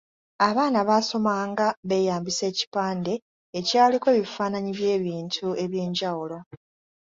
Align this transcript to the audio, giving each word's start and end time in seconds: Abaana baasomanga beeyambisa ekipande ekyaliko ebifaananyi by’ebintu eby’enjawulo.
Abaana 0.47 0.79
baasomanga 0.89 1.65
beeyambisa 1.89 2.43
ekipande 2.51 3.13
ekyaliko 3.59 4.07
ebifaananyi 4.17 4.71
by’ebintu 4.79 5.45
eby’enjawulo. 5.63 6.37